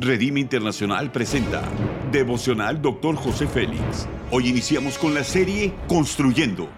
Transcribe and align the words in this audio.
Redime 0.00 0.38
Internacional 0.38 1.10
presenta 1.10 1.68
Devocional 2.12 2.80
Dr. 2.80 3.16
José 3.16 3.48
Félix. 3.48 4.06
Hoy 4.30 4.46
iniciamos 4.46 4.96
con 4.96 5.12
la 5.12 5.24
serie 5.24 5.74
Construyendo. 5.88 6.68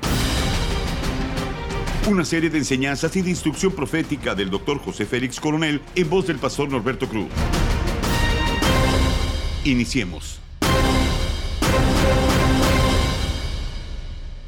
Una 2.09 2.25
serie 2.25 2.49
de 2.49 2.57
enseñanzas 2.57 3.15
y 3.17 3.21
de 3.21 3.29
instrucción 3.29 3.73
profética 3.73 4.35
del 4.35 4.49
Dr. 4.49 4.79
José 4.79 5.05
Félix 5.05 5.39
Coronel 5.39 5.83
en 5.95 6.09
voz 6.09 6.29
del 6.29 6.39
pastor 6.39 6.71
Norberto 6.71 7.11
Cruz. 7.11 7.29
Iniciemos. 9.65 10.41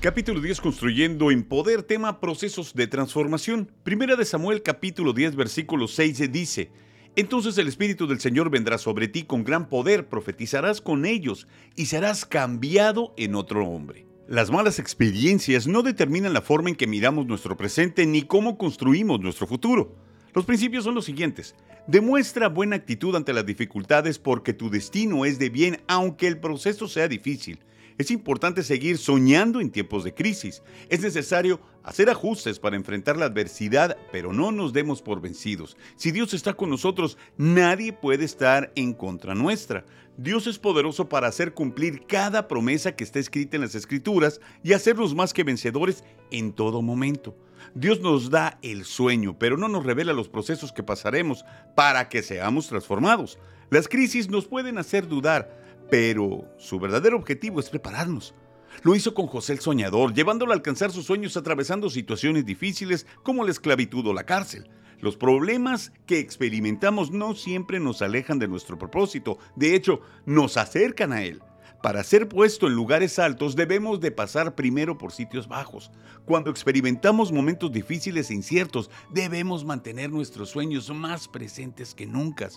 Capítulo 0.00 0.40
10 0.40 0.62
Construyendo 0.62 1.30
en 1.30 1.42
Poder, 1.42 1.82
tema 1.82 2.20
Procesos 2.20 2.72
de 2.72 2.86
Transformación. 2.86 3.70
Primera 3.82 4.16
de 4.16 4.24
Samuel 4.24 4.62
capítulo 4.62 5.12
10 5.12 5.36
versículo 5.36 5.88
6 5.88 6.32
dice, 6.32 6.70
Entonces 7.14 7.58
el 7.58 7.68
Espíritu 7.68 8.06
del 8.06 8.20
Señor 8.20 8.48
vendrá 8.48 8.78
sobre 8.78 9.06
ti 9.06 9.24
con 9.24 9.44
gran 9.44 9.68
poder, 9.68 10.08
profetizarás 10.08 10.80
con 10.80 11.04
ellos 11.04 11.46
y 11.76 11.86
serás 11.86 12.24
cambiado 12.24 13.12
en 13.18 13.34
otro 13.34 13.68
hombre. 13.68 14.06
Las 14.28 14.50
malas 14.50 14.78
experiencias 14.78 15.66
no 15.66 15.82
determinan 15.82 16.32
la 16.32 16.40
forma 16.40 16.70
en 16.70 16.74
que 16.74 16.86
miramos 16.86 17.26
nuestro 17.26 17.54
presente 17.54 18.06
ni 18.06 18.22
cómo 18.22 18.56
construimos 18.56 19.20
nuestro 19.20 19.46
futuro. 19.46 19.94
Los 20.32 20.46
principios 20.46 20.84
son 20.84 20.94
los 20.94 21.04
siguientes. 21.04 21.54
Demuestra 21.86 22.48
buena 22.48 22.76
actitud 22.76 23.14
ante 23.14 23.34
las 23.34 23.44
dificultades 23.44 24.18
porque 24.18 24.54
tu 24.54 24.70
destino 24.70 25.26
es 25.26 25.38
de 25.38 25.50
bien 25.50 25.82
aunque 25.88 26.28
el 26.28 26.38
proceso 26.38 26.88
sea 26.88 27.08
difícil. 27.08 27.58
Es 27.98 28.10
importante 28.10 28.62
seguir 28.62 28.98
soñando 28.98 29.60
en 29.60 29.70
tiempos 29.70 30.04
de 30.04 30.14
crisis. 30.14 30.62
Es 30.88 31.00
necesario 31.00 31.60
hacer 31.82 32.10
ajustes 32.10 32.58
para 32.58 32.76
enfrentar 32.76 33.16
la 33.16 33.26
adversidad, 33.26 33.96
pero 34.10 34.32
no 34.32 34.52
nos 34.52 34.72
demos 34.72 35.02
por 35.02 35.20
vencidos. 35.20 35.76
Si 35.96 36.10
Dios 36.10 36.34
está 36.34 36.54
con 36.54 36.70
nosotros, 36.70 37.18
nadie 37.36 37.92
puede 37.92 38.24
estar 38.24 38.72
en 38.74 38.92
contra 38.94 39.34
nuestra. 39.34 39.84
Dios 40.16 40.46
es 40.46 40.58
poderoso 40.58 41.08
para 41.08 41.28
hacer 41.28 41.54
cumplir 41.54 42.06
cada 42.06 42.46
promesa 42.46 42.94
que 42.94 43.04
está 43.04 43.18
escrita 43.18 43.56
en 43.56 43.62
las 43.62 43.74
Escrituras 43.74 44.40
y 44.62 44.74
hacernos 44.74 45.14
más 45.14 45.32
que 45.32 45.42
vencedores 45.42 46.04
en 46.30 46.52
todo 46.52 46.82
momento. 46.82 47.34
Dios 47.74 48.00
nos 48.00 48.28
da 48.28 48.58
el 48.62 48.84
sueño, 48.84 49.38
pero 49.38 49.56
no 49.56 49.68
nos 49.68 49.84
revela 49.84 50.12
los 50.12 50.28
procesos 50.28 50.72
que 50.72 50.82
pasaremos 50.82 51.44
para 51.74 52.08
que 52.08 52.22
seamos 52.22 52.68
transformados. 52.68 53.38
Las 53.72 53.88
crisis 53.88 54.28
nos 54.28 54.46
pueden 54.46 54.76
hacer 54.76 55.08
dudar, 55.08 55.48
pero 55.90 56.44
su 56.58 56.78
verdadero 56.78 57.16
objetivo 57.16 57.58
es 57.58 57.70
prepararnos. 57.70 58.34
Lo 58.82 58.94
hizo 58.94 59.14
con 59.14 59.26
José 59.26 59.54
el 59.54 59.60
Soñador, 59.60 60.12
llevándolo 60.12 60.52
a 60.52 60.54
alcanzar 60.54 60.90
sus 60.92 61.06
sueños 61.06 61.38
atravesando 61.38 61.88
situaciones 61.88 62.44
difíciles 62.44 63.06
como 63.22 63.44
la 63.44 63.50
esclavitud 63.50 64.06
o 64.06 64.12
la 64.12 64.24
cárcel. 64.24 64.68
Los 65.00 65.16
problemas 65.16 65.90
que 66.04 66.18
experimentamos 66.18 67.12
no 67.12 67.34
siempre 67.34 67.80
nos 67.80 68.02
alejan 68.02 68.38
de 68.38 68.46
nuestro 68.46 68.78
propósito, 68.78 69.38
de 69.56 69.74
hecho, 69.74 70.02
nos 70.26 70.58
acercan 70.58 71.14
a 71.14 71.22
él. 71.22 71.40
Para 71.82 72.04
ser 72.04 72.28
puesto 72.28 72.68
en 72.68 72.74
lugares 72.74 73.18
altos 73.18 73.56
debemos 73.56 73.98
de 73.98 74.12
pasar 74.12 74.54
primero 74.54 74.98
por 74.98 75.10
sitios 75.10 75.48
bajos. 75.48 75.90
Cuando 76.24 76.48
experimentamos 76.48 77.32
momentos 77.32 77.72
difíciles 77.72 78.30
e 78.30 78.34
inciertos, 78.34 78.88
debemos 79.10 79.64
mantener 79.64 80.08
nuestros 80.08 80.50
sueños 80.50 80.88
más 80.94 81.26
presentes 81.26 81.92
que 81.92 82.06
nunca. 82.06 82.50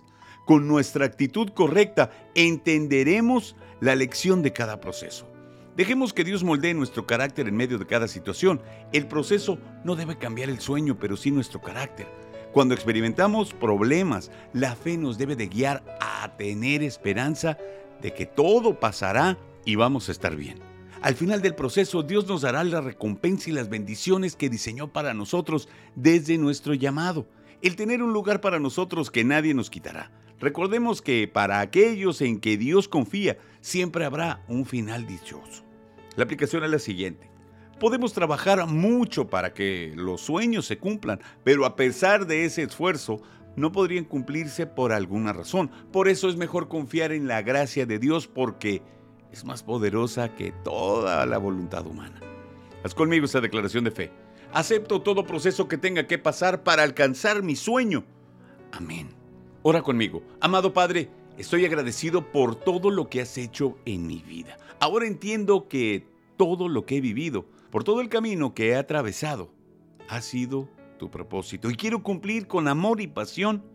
Con 0.45 0.67
nuestra 0.67 1.05
actitud 1.05 1.49
correcta, 1.49 2.11
entenderemos 2.35 3.55
la 3.81 3.95
lección 3.95 4.43
de 4.43 4.53
cada 4.53 4.79
proceso. 4.79 5.27
Dejemos 5.75 6.13
que 6.13 6.23
Dios 6.23 6.43
moldee 6.43 6.75
nuestro 6.75 7.07
carácter 7.07 7.47
en 7.47 7.57
medio 7.57 7.79
de 7.79 7.87
cada 7.87 8.07
situación. 8.07 8.61
El 8.93 9.07
proceso 9.07 9.57
no 9.83 9.95
debe 9.95 10.19
cambiar 10.19 10.49
el 10.49 10.59
sueño, 10.59 10.99
pero 10.99 11.17
sí 11.17 11.31
nuestro 11.31 11.59
carácter. 11.61 12.07
Cuando 12.53 12.75
experimentamos 12.75 13.53
problemas, 13.53 14.29
la 14.53 14.75
fe 14.75 14.97
nos 14.97 15.17
debe 15.17 15.35
de 15.35 15.47
guiar 15.47 15.83
a 15.99 16.37
tener 16.37 16.83
esperanza 16.83 17.57
de 18.01 18.13
que 18.13 18.25
todo 18.25 18.79
pasará 18.79 19.37
y 19.65 19.75
vamos 19.75 20.09
a 20.09 20.11
estar 20.11 20.35
bien. 20.35 20.59
Al 21.01 21.15
final 21.15 21.41
del 21.41 21.55
proceso, 21.55 22.03
Dios 22.03 22.27
nos 22.27 22.41
dará 22.41 22.63
la 22.63 22.81
recompensa 22.81 23.49
y 23.49 23.53
las 23.53 23.69
bendiciones 23.69 24.35
que 24.35 24.49
diseñó 24.49 24.91
para 24.91 25.13
nosotros 25.13 25.69
desde 25.95 26.37
nuestro 26.37 26.73
llamado. 26.73 27.27
El 27.61 27.75
tener 27.75 28.01
un 28.01 28.13
lugar 28.13 28.41
para 28.41 28.59
nosotros 28.59 29.11
que 29.11 29.23
nadie 29.23 29.53
nos 29.53 29.69
quitará. 29.69 30.11
Recordemos 30.39 31.01
que 31.01 31.27
para 31.27 31.59
aquellos 31.59 32.21
en 32.21 32.39
que 32.39 32.57
Dios 32.57 32.87
confía, 32.87 33.37
siempre 33.61 34.05
habrá 34.05 34.43
un 34.47 34.65
final 34.65 35.05
dichoso. 35.05 35.63
La 36.15 36.23
aplicación 36.23 36.63
es 36.63 36.71
la 36.71 36.79
siguiente. 36.79 37.34
Podemos 37.79 38.13
trabajar 38.13 38.65
mucho 38.67 39.27
para 39.27 39.53
que 39.53 39.91
los 39.95 40.21
sueños 40.21 40.65
se 40.65 40.77
cumplan, 40.77 41.19
pero 41.43 41.65
a 41.65 41.75
pesar 41.75 42.25
de 42.25 42.45
ese 42.45 42.63
esfuerzo, 42.63 43.21
no 43.55 43.71
podrían 43.71 44.05
cumplirse 44.05 44.65
por 44.65 44.93
alguna 44.93 45.33
razón. 45.33 45.69
Por 45.91 46.07
eso 46.07 46.29
es 46.29 46.37
mejor 46.37 46.67
confiar 46.67 47.11
en 47.11 47.27
la 47.27 47.41
gracia 47.41 47.85
de 47.85 47.99
Dios 47.99 48.27
porque 48.27 48.81
es 49.31 49.43
más 49.43 49.63
poderosa 49.63 50.33
que 50.35 50.51
toda 50.51 51.25
la 51.25 51.37
voluntad 51.37 51.85
humana. 51.85 52.19
Haz 52.83 52.95
conmigo 52.95 53.25
esa 53.25 53.41
declaración 53.41 53.83
de 53.83 53.91
fe. 53.91 54.11
Acepto 54.53 55.01
todo 55.01 55.25
proceso 55.25 55.67
que 55.67 55.77
tenga 55.77 56.07
que 56.07 56.17
pasar 56.17 56.63
para 56.63 56.83
alcanzar 56.83 57.43
mi 57.43 57.55
sueño. 57.55 58.05
Amén. 58.71 59.09
Ora 59.63 59.81
conmigo. 59.81 60.23
Amado 60.39 60.73
Padre, 60.73 61.09
estoy 61.37 61.65
agradecido 61.65 62.31
por 62.31 62.55
todo 62.55 62.89
lo 62.89 63.09
que 63.09 63.21
has 63.21 63.37
hecho 63.37 63.77
en 63.85 64.07
mi 64.07 64.21
vida. 64.21 64.57
Ahora 64.79 65.07
entiendo 65.07 65.67
que 65.67 66.07
todo 66.37 66.69
lo 66.69 66.85
que 66.85 66.97
he 66.97 67.01
vivido, 67.01 67.45
por 67.75 67.83
todo 67.83 67.99
el 67.99 68.07
camino 68.07 68.53
que 68.53 68.69
he 68.69 68.75
atravesado, 68.77 69.51
ha 70.07 70.21
sido 70.21 70.69
tu 70.97 71.11
propósito 71.11 71.69
y 71.69 71.75
quiero 71.75 72.03
cumplir 72.03 72.47
con 72.47 72.69
amor 72.69 73.01
y 73.01 73.07
pasión. 73.07 73.65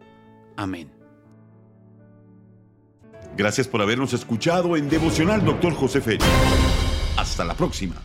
Amén. 0.56 0.90
Gracias 3.36 3.68
por 3.68 3.82
habernos 3.82 4.14
escuchado 4.14 4.78
en 4.78 4.88
Devocional 4.88 5.44
Dr. 5.44 5.74
José 5.74 6.00
Félix. 6.00 6.24
Hasta 7.18 7.44
la 7.44 7.52
próxima. 7.52 7.96